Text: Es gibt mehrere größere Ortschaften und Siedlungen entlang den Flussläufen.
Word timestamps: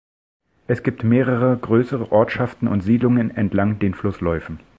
Es 0.67 0.81
gibt 0.81 1.03
mehrere 1.03 1.55
größere 1.55 2.11
Ortschaften 2.11 2.67
und 2.67 2.81
Siedlungen 2.81 3.29
entlang 3.29 3.77
den 3.77 3.93
Flussläufen. 3.93 4.59